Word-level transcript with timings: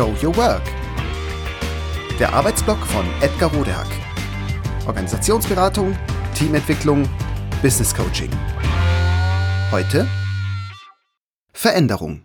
Show 0.00 0.16
Your 0.22 0.34
Work. 0.38 0.62
Der 2.18 2.32
Arbeitsblock 2.32 2.78
von 2.86 3.04
Edgar 3.20 3.52
Rodehack. 3.52 3.86
Organisationsberatung, 4.86 5.94
Teamentwicklung, 6.34 7.06
Business 7.60 7.94
Coaching. 7.94 8.30
Heute 9.70 10.08
Veränderung. 11.52 12.24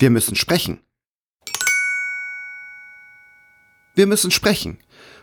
Wir 0.00 0.10
müssen 0.10 0.34
sprechen. 0.34 0.80
Wir 3.94 4.08
müssen 4.08 4.32
sprechen. 4.32 4.78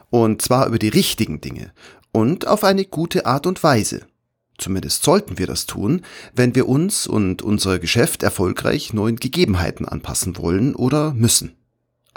Und 0.09 0.41
zwar 0.41 0.67
über 0.67 0.79
die 0.79 0.87
richtigen 0.87 1.41
Dinge 1.41 1.73
und 2.13 2.47
auf 2.47 2.63
eine 2.63 2.85
gute 2.85 3.25
Art 3.25 3.45
und 3.47 3.61
Weise. 3.63 4.07
Zumindest 4.57 5.03
sollten 5.03 5.37
wir 5.37 5.45
das 5.45 5.65
tun, 5.65 6.05
wenn 6.33 6.55
wir 6.55 6.69
uns 6.69 7.05
und 7.05 7.41
unser 7.41 7.79
Geschäft 7.79 8.23
erfolgreich 8.23 8.93
neuen 8.93 9.17
Gegebenheiten 9.17 9.85
anpassen 9.85 10.37
wollen 10.37 10.73
oder 10.73 11.13
müssen. 11.13 11.57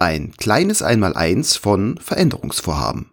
Ein 0.01 0.31
kleines 0.37 0.81
Einmaleins 0.81 1.57
von 1.57 1.99
Veränderungsvorhaben. 1.99 3.11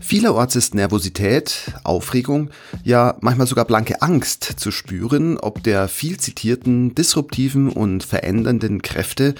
Vielerorts 0.00 0.56
ist 0.56 0.74
Nervosität, 0.74 1.72
Aufregung, 1.84 2.50
ja 2.82 3.16
manchmal 3.20 3.46
sogar 3.46 3.66
blanke 3.66 4.02
Angst 4.02 4.42
zu 4.56 4.72
spüren, 4.72 5.38
ob 5.38 5.62
der 5.62 5.86
viel 5.86 6.18
zitierten, 6.18 6.92
disruptiven 6.92 7.68
und 7.68 8.02
verändernden 8.02 8.82
Kräfte, 8.82 9.36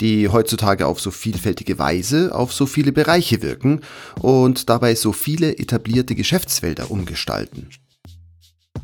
die 0.00 0.30
heutzutage 0.30 0.86
auf 0.86 1.02
so 1.02 1.10
vielfältige 1.10 1.78
Weise 1.78 2.34
auf 2.34 2.54
so 2.54 2.64
viele 2.64 2.92
Bereiche 2.92 3.42
wirken 3.42 3.82
und 4.22 4.70
dabei 4.70 4.94
so 4.94 5.12
viele 5.12 5.58
etablierte 5.58 6.14
Geschäftsfelder 6.14 6.90
umgestalten. 6.90 7.68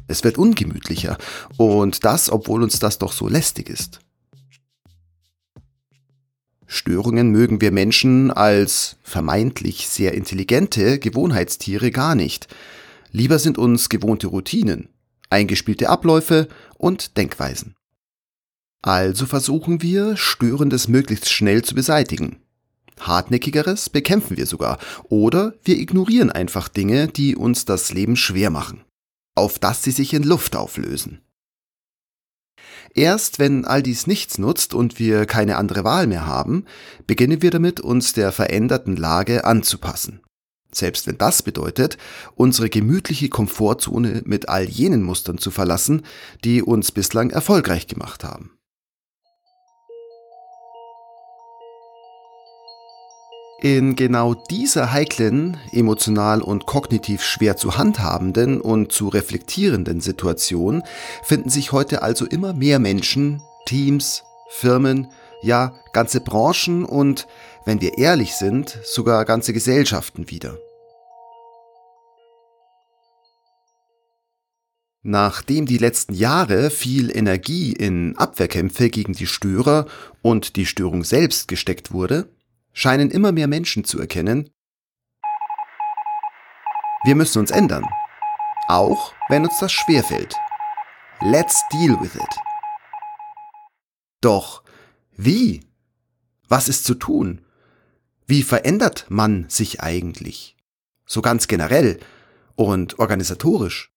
Es 0.09 0.25
wird 0.25 0.39
ungemütlicher 0.39 1.19
und 1.57 2.05
das, 2.05 2.31
obwohl 2.31 2.63
uns 2.63 2.79
das 2.79 2.99
doch 2.99 3.13
so 3.13 3.29
lästig 3.29 3.69
ist. 3.69 4.01
Störungen 6.67 7.31
mögen 7.31 7.61
wir 7.61 7.71
Menschen 7.71 8.31
als 8.31 8.97
vermeintlich 9.03 9.89
sehr 9.89 10.13
intelligente 10.15 10.99
Gewohnheitstiere 10.99 11.91
gar 11.91 12.15
nicht. 12.15 12.49
Lieber 13.11 13.39
sind 13.39 13.57
uns 13.57 13.89
gewohnte 13.89 14.27
Routinen, 14.27 14.91
eingespielte 15.31 15.89
Abläufe 15.89 16.49
und 16.77 17.17
Denkweisen. 17.17 17.75
Also 18.83 19.27
versuchen 19.27 19.83
wir, 19.83 20.17
Störendes 20.17 20.89
möglichst 20.89 21.31
schnell 21.31 21.63
zu 21.63 21.75
beseitigen. 21.75 22.37
Hartnäckigeres 23.01 23.91
bekämpfen 23.91 24.37
wir 24.37 24.47
sogar 24.47 24.79
oder 25.05 25.55
wir 25.65 25.79
ignorieren 25.79 26.31
einfach 26.31 26.69
Dinge, 26.69 27.09
die 27.09 27.35
uns 27.35 27.65
das 27.65 27.93
Leben 27.93 28.17
schwer 28.17 28.51
machen, 28.51 28.83
auf 29.39 29.59
dass 29.59 29.83
sie 29.83 29.93
sich 29.93 30.13
in 30.13 30.23
Luft 30.23 30.57
auflösen. 30.57 31.21
Erst 32.95 33.39
wenn 33.39 33.65
all 33.65 33.83
dies 33.83 34.07
nichts 34.07 34.39
nutzt 34.39 34.75
und 34.75 34.99
wir 34.99 35.27
keine 35.27 35.57
andere 35.57 35.85
Wahl 35.85 36.07
mehr 36.07 36.27
haben, 36.27 36.65
beginnen 37.07 37.43
wir 37.43 37.51
damit, 37.51 37.81
uns 37.81 38.13
der 38.13 38.33
veränderten 38.33 38.97
Lage 38.97 39.45
anzupassen. 39.45 40.21
Selbst 40.73 41.07
wenn 41.07 41.17
das 41.17 41.43
bedeutet, 41.43 41.97
unsere 42.35 42.69
gemütliche 42.69 43.29
Komfortzone 43.29 44.23
mit 44.25 44.49
all 44.49 44.65
jenen 44.65 45.03
Mustern 45.03 45.39
zu 45.39 45.51
verlassen, 45.51 46.03
die 46.45 46.63
uns 46.63 46.93
bislang 46.93 47.31
erfolgreich 47.31 47.87
gemacht 47.87 48.23
haben. 48.25 48.58
In 53.61 53.97
genau 53.97 54.35
dieser 54.35 54.93
heiklen, 54.93 55.57
emotional 55.73 56.43
und 56.43 56.65
kognitiv 56.67 57.25
schwer 57.25 57.57
zu 57.57 57.77
handhabenden 57.77 58.61
und 58.61 58.93
zu 58.93 59.09
reflektierenden 59.09 60.01
Situation 60.01 60.85
finden 61.25 61.51
sich 61.51 61.73
heute 61.73 62.03
also 62.03 62.25
immer 62.25 62.53
mehr 62.53 62.79
Menschen, 62.79 63.43
Teams, 63.67 64.23
Firmen, 64.49 65.09
ja 65.43 65.75
ganze 65.93 66.21
Branchen 66.21 66.85
und, 66.85 67.27
wenn 67.65 67.81
wir 67.81 67.99
ehrlich 67.99 68.37
sind, 68.37 68.79
sogar 68.85 69.25
ganze 69.25 69.53
Gesellschaften 69.53 70.31
wieder. 70.31 70.57
Nachdem 75.03 75.67
die 75.67 75.79
letzten 75.79 76.15
Jahre 76.15 76.71
viel 76.71 77.11
Energie 77.17 77.73
in 77.73 78.17
Abwehrkämpfe 78.17 78.89
gegen 78.89 79.15
die 79.15 79.27
Störer 79.27 79.87
und 80.23 80.55
die 80.55 80.67
Störung 80.67 81.03
selbst 81.03 81.49
gesteckt 81.49 81.91
wurde, 81.93 82.29
scheinen 82.79 83.11
immer 83.11 83.33
mehr 83.33 83.49
Menschen 83.49 83.83
zu 83.83 83.99
erkennen, 83.99 84.51
wir 87.05 87.17
müssen 87.17 87.41
uns 87.41 87.51
ändern. 87.51 87.85
Auch 88.69 89.15
wenn 89.29 89.45
uns 89.45 89.59
das 89.59 89.73
schwerfällt. 89.73 90.37
Let's 91.21 91.61
deal 91.73 92.01
with 92.01 92.15
it. 92.15 92.37
Doch 94.21 94.63
wie? 95.17 95.65
Was 96.49 96.69
ist 96.69 96.85
zu 96.85 96.95
tun? 96.95 97.45
Wie 98.27 98.45
verändert 98.45 99.07
man 99.09 99.49
sich 99.49 99.81
eigentlich? 99.81 100.57
So 101.05 101.21
ganz 101.21 101.49
generell 101.49 101.99
und 102.55 103.01
organisatorisch. 103.01 103.91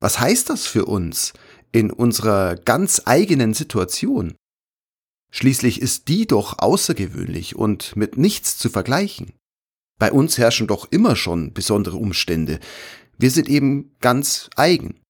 Was 0.00 0.18
heißt 0.20 0.48
das 0.48 0.66
für 0.66 0.86
uns 0.86 1.34
in 1.70 1.90
unserer 1.90 2.54
ganz 2.56 3.02
eigenen 3.04 3.52
Situation? 3.52 4.36
Schließlich 5.30 5.80
ist 5.80 6.08
die 6.08 6.26
doch 6.26 6.58
außergewöhnlich 6.58 7.54
und 7.54 7.94
mit 7.96 8.16
nichts 8.16 8.58
zu 8.58 8.68
vergleichen. 8.68 9.32
Bei 9.98 10.10
uns 10.10 10.38
herrschen 10.38 10.66
doch 10.66 10.90
immer 10.90 11.14
schon 11.14 11.52
besondere 11.52 11.96
Umstände. 11.96 12.58
Wir 13.18 13.30
sind 13.30 13.48
eben 13.48 13.94
ganz 14.00 14.50
eigen. 14.56 15.00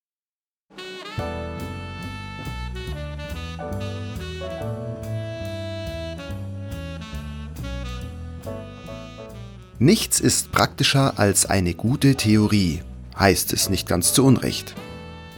Nichts 9.79 10.21
ist 10.21 10.53
praktischer 10.53 11.19
als 11.19 11.47
eine 11.47 11.73
gute 11.73 12.15
Theorie, 12.15 12.83
heißt 13.19 13.55
es 13.55 13.71
nicht 13.71 13.89
ganz 13.89 14.13
zu 14.13 14.27
Unrecht. 14.27 14.75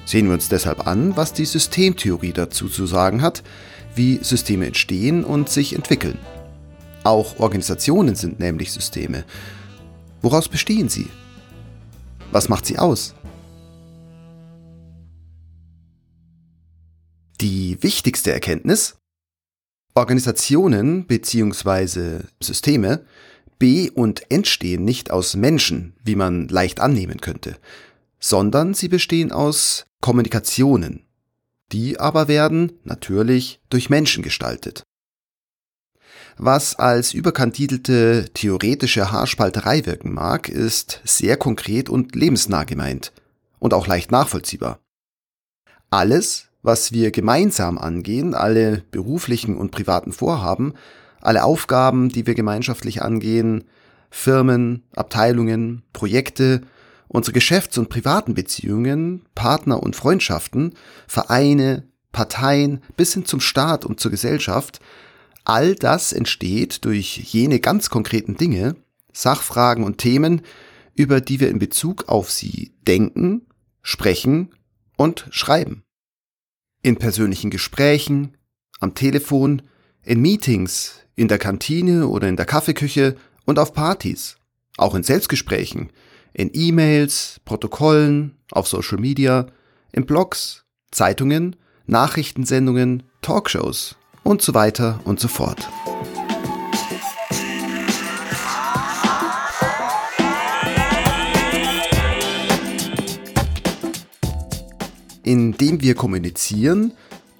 Sehen 0.05 0.27
wir 0.27 0.35
uns 0.35 0.49
deshalb 0.49 0.89
an, 0.89 1.17
was 1.17 1.33
die 1.33 1.45
Systemtheorie 1.45 2.33
dazu 2.33 2.69
zu 2.69 2.87
sagen 2.87 3.23
hat, 3.23 3.45
wie 3.95 4.19
Systeme 4.23 4.67
entstehen 4.67 5.25
und 5.25 5.49
sich 5.49 5.75
entwickeln. 5.75 6.19
Auch 7.05 7.39
Organisationen 7.39 8.15
sind 8.15 8.39
nämlich 8.39 8.73
Systeme. 8.73 9.25
Woraus 10.21 10.49
bestehen 10.49 10.89
sie? 10.89 11.09
Was 12.31 12.49
macht 12.49 12.67
sie 12.67 12.79
aus? 12.79 13.15
Die 17.41 17.83
wichtigste 17.83 18.33
Erkenntnis? 18.33 18.97
Organisationen 19.95 21.07
bzw. 21.07 22.21
Systeme 22.41 23.05
be- 23.59 23.91
und 23.93 24.31
entstehen 24.31 24.85
nicht 24.85 25.11
aus 25.11 25.37
Menschen, 25.37 25.95
wie 26.05 26.17
man 26.17 26.49
leicht 26.49 26.81
annehmen 26.81 27.21
könnte, 27.21 27.59
sondern 28.19 28.75
sie 28.75 28.89
bestehen 28.89 29.33
aus 29.33 29.85
Kommunikationen, 30.01 31.05
die 31.73 31.99
aber 31.99 32.29
werden, 32.29 32.73
natürlich, 32.85 33.61
durch 33.71 33.91
Menschen 33.91 34.23
gestaltet. 34.23 34.85
Was 36.39 36.77
als 36.77 37.13
überkantidelte 37.13 38.27
theoretische 38.33 39.13
Haarspalterei 39.13 39.85
wirken 39.87 40.13
mag, 40.13 40.49
ist 40.49 41.01
sehr 41.05 41.37
konkret 41.37 41.89
und 41.89 42.15
lebensnah 42.15 42.65
gemeint 42.65 43.13
und 43.59 43.75
auch 43.75 43.87
leicht 43.87 44.11
nachvollziehbar. 44.11 44.81
Alles, 45.91 46.49
was 46.63 46.93
wir 46.93 47.11
gemeinsam 47.11 47.77
angehen, 47.77 48.35
alle 48.35 48.83
beruflichen 48.91 49.57
und 49.57 49.73
privaten 49.73 50.13
Vorhaben, 50.13 50.75
alle 51.21 51.45
Aufgaben, 51.45 52.09
die 52.09 52.27
wir 52.27 52.35
gemeinschaftlich 52.35 53.03
angehen, 53.03 53.65
Firmen, 54.11 54.83
Abteilungen, 54.95 55.83
Projekte, 55.93 56.63
Unsere 57.13 57.35
Geschäfts- 57.35 57.77
und 57.77 57.91
privaten 57.91 58.33
Beziehungen, 58.33 59.27
Partner 59.35 59.83
und 59.83 59.95
Freundschaften, 59.95 60.73
Vereine, 61.07 61.87
Parteien 62.11 62.83
bis 62.97 63.13
hin 63.13 63.27
zum 63.27 63.39
Staat 63.39 63.85
und 63.85 64.01
zur 64.01 64.11
Gesellschaft, 64.11 64.81
all 65.45 65.75
das 65.75 66.15
entsteht 66.15 66.87
durch 66.87 67.19
jene 67.19 67.61
ganz 67.61 67.91
konkreten 67.91 68.39
Dinge, 68.39 68.77
Sachfragen 69.13 69.85
und 69.85 69.99
Themen, 69.99 70.41
über 70.95 71.21
die 71.21 71.39
wir 71.39 71.51
in 71.51 71.59
Bezug 71.59 72.09
auf 72.09 72.31
sie 72.31 72.73
denken, 72.81 73.47
sprechen 73.83 74.55
und 74.97 75.27
schreiben. 75.31 75.85
In 76.81 76.97
persönlichen 76.97 77.51
Gesprächen, 77.51 78.39
am 78.81 78.95
Telefon, 78.95 79.61
in 80.03 80.23
Meetings, 80.23 81.01
in 81.15 81.29
der 81.29 81.39
Kantine 81.39 82.09
oder 82.09 82.27
in 82.27 82.37
der 82.37 82.47
Kaffeeküche 82.47 83.17
und 83.45 83.59
auf 83.59 83.75
Partys, 83.75 84.39
auch 84.79 84.95
in 84.95 85.03
Selbstgesprächen, 85.03 85.91
in 86.35 86.51
E-Mails, 86.53 87.41
Protokollen, 87.45 88.37
auf 88.51 88.69
Social 88.69 88.99
Media, 88.99 89.47
in 89.93 90.07
Blogs, 90.07 90.65
Zeitungen, 90.91 91.57
Nachrichtensendungen, 91.87 93.03
Talkshows 93.21 93.97
und 94.23 94.43
so 94.43 94.55
weiter 94.55 95.01
und 95.05 95.21
so 95.21 95.29
fort. 95.29 95.69
Indem 105.25 105.81
wir 105.81 105.95
kommunizieren 105.95 106.93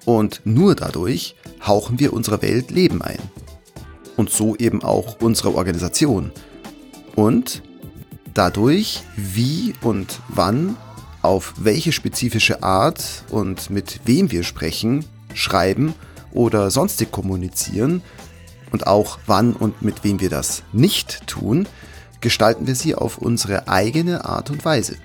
und 0.05 0.41
nur 0.45 0.75
dadurch 0.75 1.35
hauchen 1.65 1.99
wir 1.99 2.13
unserer 2.13 2.41
Welt 2.41 2.71
Leben 2.71 3.01
ein. 3.01 3.19
Und 4.15 4.29
so 4.29 4.55
eben 4.55 4.83
auch 4.83 5.21
unsere 5.21 5.55
Organisation. 5.55 6.31
Und 7.15 7.61
dadurch, 8.33 9.03
wie 9.15 9.73
und 9.81 10.19
wann, 10.27 10.75
auf 11.21 11.53
welche 11.57 11.91
spezifische 11.91 12.63
Art 12.63 13.23
und 13.29 13.69
mit 13.69 14.01
wem 14.05 14.31
wir 14.31 14.43
sprechen, 14.43 15.05
schreiben 15.33 15.93
oder 16.31 16.69
sonstig 16.69 17.11
kommunizieren 17.11 18.01
und 18.71 18.87
auch 18.87 19.19
wann 19.25 19.53
und 19.53 19.81
mit 19.81 20.03
wem 20.03 20.19
wir 20.19 20.29
das 20.29 20.63
nicht 20.73 21.27
tun, 21.27 21.67
gestalten 22.21 22.67
wir 22.67 22.75
sie 22.75 22.95
auf 22.95 23.17
unsere 23.17 23.67
eigene 23.67 24.25
Art 24.25 24.49
und 24.49 24.65
Weise. 24.65 24.97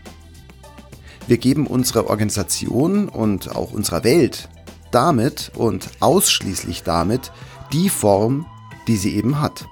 Wir 1.27 1.37
geben 1.37 1.67
unserer 1.67 2.09
Organisation 2.09 3.09
und 3.09 3.55
auch 3.55 3.73
unserer 3.73 4.03
Welt 4.03 4.49
damit 4.91 5.53
und 5.55 5.91
ausschließlich 6.01 6.83
damit 6.83 7.33
die 7.73 7.91
Form, 7.91 8.47
die 8.87 8.97
sie 8.97 9.15
eben 9.15 9.41
hat. 9.41 9.67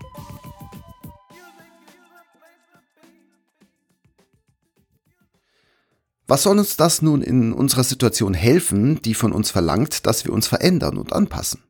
Was 6.27 6.43
soll 6.43 6.59
uns 6.59 6.77
das 6.77 7.03
nun 7.03 7.23
in 7.23 7.53
unserer 7.53 7.85
Situation 7.85 8.35
helfen, 8.35 9.01
die 9.03 9.15
von 9.15 9.33
uns 9.33 9.51
verlangt, 9.51 10.07
dass 10.07 10.25
wir 10.25 10.33
uns 10.33 10.49
verändern 10.49 10.99
und 10.99 11.13
anpassen? 11.13 11.63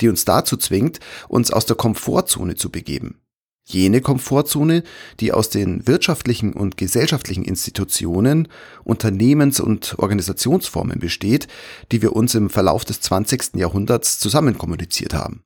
Die 0.00 0.08
uns 0.08 0.24
dazu 0.24 0.56
zwingt, 0.56 0.98
uns 1.28 1.50
aus 1.50 1.66
der 1.66 1.76
Komfortzone 1.76 2.54
zu 2.54 2.70
begeben. 2.70 3.20
Jene 3.64 4.00
Komfortzone, 4.00 4.82
die 5.20 5.32
aus 5.32 5.48
den 5.50 5.86
wirtschaftlichen 5.86 6.52
und 6.52 6.76
gesellschaftlichen 6.76 7.44
Institutionen, 7.44 8.48
Unternehmens- 8.82 9.60
und 9.60 9.98
Organisationsformen 9.98 10.98
besteht, 10.98 11.46
die 11.92 12.02
wir 12.02 12.16
uns 12.16 12.34
im 12.34 12.50
Verlauf 12.50 12.84
des 12.84 13.00
20. 13.02 13.56
Jahrhunderts 13.56 14.18
zusammenkommuniziert 14.18 15.14
haben. 15.14 15.44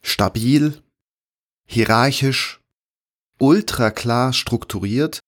Stabil, 0.00 0.80
hierarchisch, 1.66 2.60
ultraklar 3.38 4.32
strukturiert, 4.32 5.18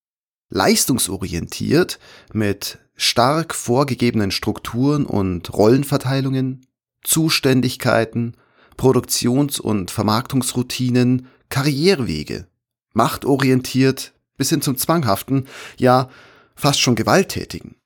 leistungsorientiert 0.49 1.99
mit 2.33 2.79
stark 2.95 3.55
vorgegebenen 3.55 4.31
Strukturen 4.31 5.05
und 5.07 5.53
Rollenverteilungen, 5.53 6.67
Zuständigkeiten, 7.03 8.37
Produktions- 8.77 9.61
und 9.61 9.91
Vermarktungsroutinen, 9.91 11.29
Karrierewege, 11.49 12.47
machtorientiert 12.93 14.13
bis 14.37 14.51
hin 14.51 14.63
zum 14.63 14.77
zwanghaften, 14.77 15.47
ja 15.77 16.09
fast 16.55 16.81
schon 16.81 16.95
gewalttätigen. 16.95 17.77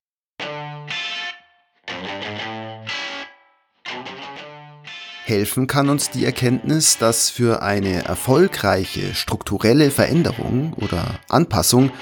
Helfen 5.25 5.69
kann 5.69 5.89
uns 5.89 6.11
die 6.11 6.25
Erkenntnis, 6.25 6.99
dass 6.99 7.31
für 7.31 7.63
eine 7.63 8.05
erfolgreiche 8.05 9.15
strukturelle 9.15 9.93
Veränderung 9.93 10.73
oder 10.73 11.21
Anpassung, 11.29 11.93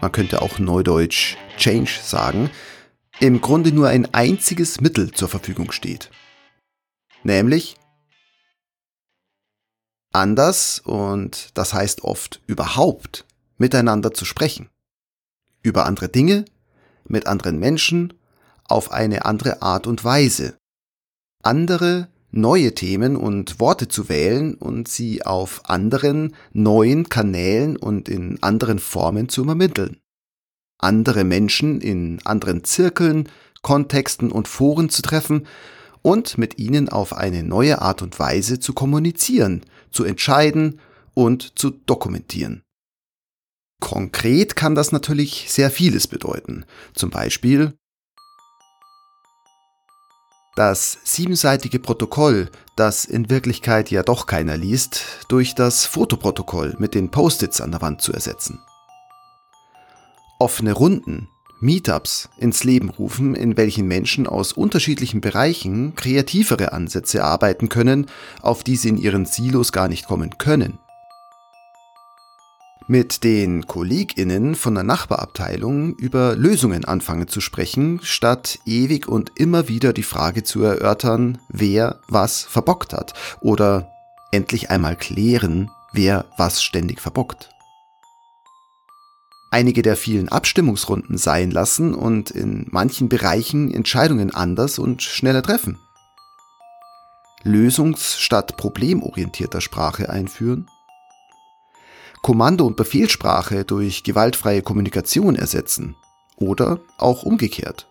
man 0.00 0.12
könnte 0.12 0.42
auch 0.42 0.58
neudeutsch 0.58 1.36
Change 1.56 1.98
sagen, 2.02 2.50
im 3.20 3.40
Grunde 3.40 3.72
nur 3.72 3.88
ein 3.88 4.12
einziges 4.14 4.80
Mittel 4.80 5.10
zur 5.12 5.28
Verfügung 5.28 5.72
steht. 5.72 6.10
Nämlich 7.24 7.76
anders 10.12 10.80
und 10.80 11.50
das 11.54 11.74
heißt 11.74 12.02
oft 12.04 12.40
überhaupt 12.46 13.26
miteinander 13.56 14.14
zu 14.14 14.24
sprechen. 14.24 14.70
Über 15.62 15.86
andere 15.86 16.08
Dinge, 16.08 16.44
mit 17.04 17.26
anderen 17.26 17.58
Menschen, 17.58 18.14
auf 18.64 18.92
eine 18.92 19.24
andere 19.24 19.62
Art 19.62 19.86
und 19.86 20.04
Weise. 20.04 20.56
Andere 21.42 22.08
neue 22.30 22.74
Themen 22.74 23.16
und 23.16 23.60
Worte 23.60 23.88
zu 23.88 24.08
wählen 24.08 24.54
und 24.54 24.88
sie 24.88 25.24
auf 25.24 25.62
anderen 25.64 26.34
neuen 26.52 27.08
Kanälen 27.08 27.76
und 27.76 28.08
in 28.08 28.42
anderen 28.42 28.78
Formen 28.78 29.28
zu 29.28 29.42
übermitteln. 29.42 29.98
Andere 30.78 31.24
Menschen 31.24 31.80
in 31.80 32.20
anderen 32.24 32.64
Zirkeln, 32.64 33.28
Kontexten 33.62 34.30
und 34.30 34.46
Foren 34.46 34.90
zu 34.90 35.02
treffen 35.02 35.46
und 36.02 36.38
mit 36.38 36.58
ihnen 36.58 36.88
auf 36.88 37.12
eine 37.12 37.42
neue 37.42 37.82
Art 37.82 38.02
und 38.02 38.18
Weise 38.18 38.60
zu 38.60 38.72
kommunizieren, 38.72 39.62
zu 39.90 40.04
entscheiden 40.04 40.80
und 41.14 41.58
zu 41.58 41.70
dokumentieren. 41.70 42.62
Konkret 43.80 44.56
kann 44.56 44.74
das 44.74 44.92
natürlich 44.92 45.46
sehr 45.48 45.70
vieles 45.70 46.06
bedeuten. 46.06 46.64
Zum 46.94 47.10
Beispiel 47.10 47.77
das 50.58 50.98
siebenseitige 51.04 51.78
Protokoll, 51.78 52.50
das 52.74 53.04
in 53.04 53.30
Wirklichkeit 53.30 53.92
ja 53.92 54.02
doch 54.02 54.26
keiner 54.26 54.56
liest, 54.56 55.04
durch 55.28 55.54
das 55.54 55.84
Fotoprotokoll 55.84 56.74
mit 56.80 56.96
den 56.96 57.12
Post-its 57.12 57.60
an 57.60 57.70
der 57.70 57.80
Wand 57.80 58.02
zu 58.02 58.12
ersetzen. 58.12 58.58
Offene 60.40 60.72
Runden, 60.72 61.28
Meetups 61.60 62.28
ins 62.38 62.64
Leben 62.64 62.90
rufen, 62.90 63.36
in 63.36 63.56
welchen 63.56 63.86
Menschen 63.86 64.26
aus 64.26 64.52
unterschiedlichen 64.52 65.20
Bereichen 65.20 65.94
kreativere 65.94 66.72
Ansätze 66.72 67.22
arbeiten 67.22 67.68
können, 67.68 68.06
auf 68.42 68.64
die 68.64 68.74
sie 68.74 68.88
in 68.88 68.98
ihren 68.98 69.26
Silos 69.26 69.70
gar 69.70 69.86
nicht 69.86 70.06
kommen 70.08 70.38
können. 70.38 70.80
Mit 72.88 73.22
den 73.22 73.66
KollegInnen 73.66 74.54
von 74.54 74.74
der 74.74 74.82
Nachbarabteilung 74.82 75.94
über 75.96 76.34
Lösungen 76.34 76.86
anfangen 76.86 77.28
zu 77.28 77.40
sprechen, 77.40 78.00
statt 78.02 78.58
ewig 78.64 79.06
und 79.06 79.32
immer 79.36 79.68
wieder 79.68 79.92
die 79.92 80.02
Frage 80.02 80.42
zu 80.42 80.62
erörtern, 80.62 81.38
wer 81.48 82.00
was 82.08 82.42
verbockt 82.42 82.94
hat 82.94 83.12
oder 83.40 83.90
endlich 84.32 84.70
einmal 84.70 84.96
klären, 84.96 85.70
wer 85.92 86.24
was 86.38 86.62
ständig 86.62 87.00
verbockt 87.00 87.50
einige 89.50 89.82
der 89.82 89.96
vielen 89.96 90.28
Abstimmungsrunden 90.28 91.18
sein 91.18 91.50
lassen 91.50 91.94
und 91.94 92.30
in 92.30 92.66
manchen 92.70 93.08
Bereichen 93.08 93.72
Entscheidungen 93.72 94.34
anders 94.34 94.78
und 94.78 95.02
schneller 95.02 95.42
treffen. 95.42 95.78
Lösungs- 97.44 98.18
statt 98.18 98.56
problemorientierter 98.56 99.60
Sprache 99.60 100.10
einführen. 100.10 100.68
Kommando- 102.22 102.66
und 102.66 102.76
Befehlssprache 102.76 103.64
durch 103.64 104.04
gewaltfreie 104.04 104.62
Kommunikation 104.62 105.36
ersetzen. 105.36 105.96
Oder 106.36 106.80
auch 106.98 107.22
umgekehrt. 107.24 107.88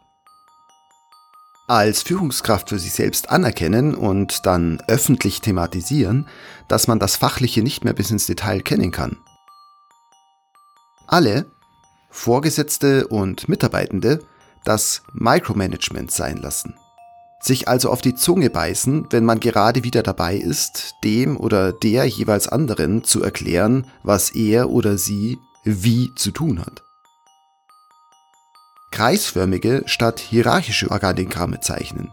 Als 1.67 2.01
Führungskraft 2.01 2.69
für 2.69 2.79
sich 2.79 2.93
selbst 2.93 3.29
anerkennen 3.29 3.93
und 3.93 4.45
dann 4.45 4.81
öffentlich 4.87 5.41
thematisieren, 5.41 6.27
dass 6.69 6.87
man 6.87 6.97
das 6.97 7.17
Fachliche 7.17 7.61
nicht 7.61 7.83
mehr 7.83 7.93
bis 7.93 8.09
ins 8.09 8.25
Detail 8.25 8.61
kennen 8.61 8.91
kann 8.91 9.17
alle, 11.07 11.49
Vorgesetzte 12.09 13.07
und 13.07 13.47
Mitarbeitende, 13.47 14.19
das 14.65 15.03
Micromanagement 15.13 16.11
sein 16.11 16.37
lassen. 16.37 16.75
Sich 17.47 17.67
also 17.69 17.89
auf 17.89 18.01
die 18.01 18.13
Zunge 18.13 18.49
beißen, 18.49 19.07
wenn 19.09 19.23
man 19.23 19.39
gerade 19.39 19.83
wieder 19.83 20.03
dabei 20.03 20.35
ist, 20.35 20.95
dem 21.03 21.37
oder 21.37 21.71
der 21.71 22.05
jeweils 22.05 22.47
anderen 22.47 23.05
zu 23.05 23.23
erklären, 23.23 23.87
was 24.03 24.31
er 24.31 24.69
oder 24.69 24.97
sie 24.97 25.37
wie 25.63 26.13
zu 26.15 26.31
tun 26.31 26.59
hat. 26.59 26.83
Kreisförmige 28.91 29.83
statt 29.85 30.19
hierarchische 30.19 30.91
Organigramme 30.91 31.61
zeichnen. 31.61 32.11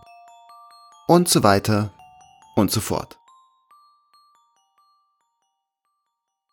Und 1.09 1.29
so 1.29 1.43
weiter 1.43 1.93
und 2.55 2.71
so 2.71 2.81
fort. 2.81 3.19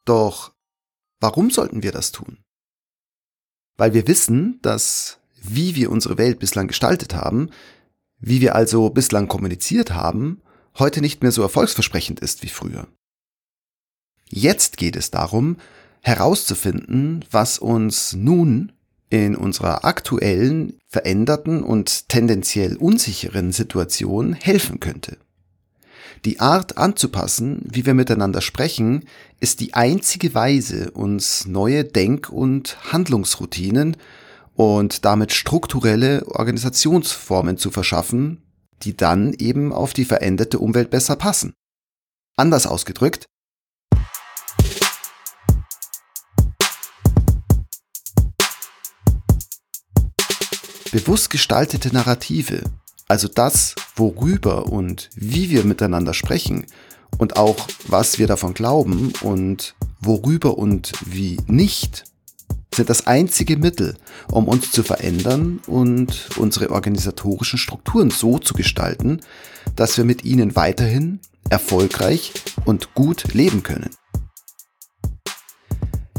Doch 0.06 0.52
Warum 1.22 1.52
sollten 1.52 1.84
wir 1.84 1.92
das 1.92 2.12
tun? 2.12 2.40
Weil 3.78 3.94
wir 3.94 4.08
wissen, 4.08 4.60
dass 4.64 5.20
wie 5.44 5.76
wir 5.76 5.92
unsere 5.92 6.18
Welt 6.18 6.40
bislang 6.40 6.68
gestaltet 6.68 7.14
haben, 7.14 7.52
wie 8.22 8.40
wir 8.40 8.56
also 8.56 8.90
bislang 8.90 9.28
kommuniziert 9.28 9.92
haben, 9.92 10.42
heute 10.80 11.02
nicht 11.02 11.22
mehr 11.22 11.32
so 11.32 11.42
erfolgsversprechend 11.42 12.20
ist 12.20 12.44
wie 12.44 12.50
früher. 12.50 12.88
Jetzt 14.30 14.78
geht 14.78 14.96
es 14.96 15.12
darum, 15.12 15.58
herauszufinden, 16.02 17.26
was 17.30 17.60
uns 17.60 18.14
nun 18.14 18.72
in 19.10 19.36
unserer 19.36 19.84
aktuellen, 19.84 20.80
veränderten 20.88 21.64
und 21.64 22.08
tendenziell 22.08 22.78
unsicheren 22.78 23.52
Situation 23.52 24.34
helfen 24.34 24.80
könnte. 24.80 25.18
Die 26.24 26.40
Art 26.40 26.78
anzupassen, 26.78 27.66
wie 27.70 27.86
wir 27.86 27.94
miteinander 27.94 28.42
sprechen, 28.42 29.06
ist 29.40 29.60
die 29.60 29.74
einzige 29.74 30.34
Weise, 30.34 30.92
uns 30.92 31.46
neue 31.46 31.84
Denk- 31.84 32.30
und 32.30 32.78
Handlungsroutinen 32.94 33.98
und 34.62 35.06
damit 35.06 35.32
strukturelle 35.32 36.24
Organisationsformen 36.28 37.58
zu 37.58 37.72
verschaffen, 37.72 38.44
die 38.84 38.96
dann 38.96 39.34
eben 39.34 39.74
auf 39.74 39.94
die 39.94 40.06
veränderte 40.06 40.60
Umwelt 40.60 40.92
besser 40.92 41.16
passen. 41.16 41.56
Anders 42.38 42.68
ausgedrückt, 42.68 43.26
Bewusst 50.92 51.32
gestaltete 51.32 51.92
Narrative, 51.92 52.62
also 53.08 53.30
das, 53.30 53.74
worüber 53.96 54.68
und 54.68 55.10
wie 55.16 55.50
wir 55.50 55.64
miteinander 55.64 56.14
sprechen 56.14 56.68
und 57.18 57.36
auch 57.36 57.68
was 57.88 58.20
wir 58.20 58.28
davon 58.28 58.54
glauben 58.54 59.14
und 59.22 59.74
worüber 60.02 60.58
und 60.60 60.92
wie 61.06 61.38
nicht, 61.48 62.11
sind 62.74 62.90
das 62.90 63.08
einzige 63.08 63.58
Mittel, 63.58 63.98
um 64.32 64.48
uns 64.48 64.72
zu 64.72 64.84
verändern 64.84 65.60
und 65.68 66.30
unsere 66.38 66.72
organisatorischen 66.72 67.60
Strukturen 67.60 68.10
so 68.10 68.40
zu 68.40 68.54
gestalten, 68.54 69.20
dass 69.76 69.98
wir 69.98 70.06
mit 70.06 70.24
ihnen 70.24 70.56
weiterhin 70.56 71.20
erfolgreich 71.50 72.32
und 72.66 72.94
gut 72.94 73.34
leben 73.34 73.64
können. 73.64 73.90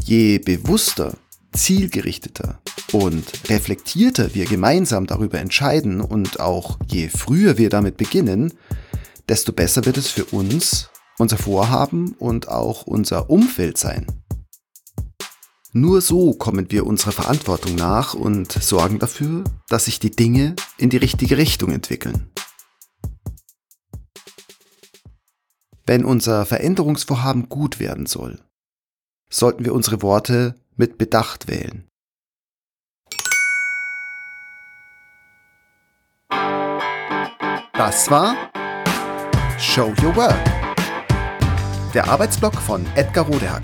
Je 0.03 0.37
bewusster, 0.37 1.17
zielgerichteter 1.53 2.59
und 2.91 3.49
reflektierter 3.49 4.35
wir 4.35 4.45
gemeinsam 4.45 5.07
darüber 5.07 5.39
entscheiden 5.39 6.01
und 6.01 6.39
auch 6.39 6.77
je 6.85 7.09
früher 7.09 7.57
wir 7.57 7.69
damit 7.69 7.97
beginnen, 7.97 8.53
desto 9.27 9.53
besser 9.53 9.85
wird 9.85 9.97
es 9.97 10.09
für 10.09 10.25
uns, 10.25 10.89
unser 11.17 11.37
Vorhaben 11.37 12.13
und 12.19 12.47
auch 12.49 12.83
unser 12.83 13.29
Umfeld 13.29 13.77
sein. 13.77 14.05
Nur 15.75 16.01
so 16.01 16.33
kommen 16.33 16.69
wir 16.69 16.85
unserer 16.85 17.11
Verantwortung 17.11 17.73
nach 17.73 18.13
und 18.13 18.51
sorgen 18.51 18.99
dafür, 18.99 19.43
dass 19.69 19.85
sich 19.85 19.97
die 19.97 20.11
Dinge 20.11 20.55
in 20.77 20.91
die 20.91 20.97
richtige 20.97 21.35
Richtung 21.35 21.71
entwickeln. 21.71 22.31
Wenn 25.87 26.05
unser 26.05 26.45
Veränderungsvorhaben 26.45 27.49
gut 27.49 27.79
werden 27.79 28.05
soll, 28.05 28.39
sollten 29.31 29.65
wir 29.65 29.73
unsere 29.73 30.03
Worte 30.03 30.55
mit 30.75 30.99
Bedacht 30.99 31.47
wählen. 31.47 31.87
Das 37.73 38.11
war 38.11 38.35
Show 39.57 39.91
Your 40.03 40.15
Work, 40.15 40.39
der 41.95 42.07
Arbeitsblock 42.07 42.53
von 42.53 42.85
Edgar 42.95 43.25
Rodehack. 43.25 43.63